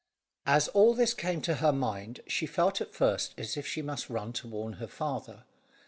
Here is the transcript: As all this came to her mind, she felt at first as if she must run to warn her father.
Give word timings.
As 0.47 0.67
all 0.69 0.95
this 0.95 1.13
came 1.13 1.41
to 1.43 1.57
her 1.57 1.71
mind, 1.71 2.21
she 2.25 2.47
felt 2.47 2.81
at 2.81 2.91
first 2.95 3.35
as 3.37 3.55
if 3.55 3.67
she 3.67 3.83
must 3.83 4.09
run 4.09 4.33
to 4.33 4.47
warn 4.47 4.73
her 4.81 4.87
father. 4.87 5.43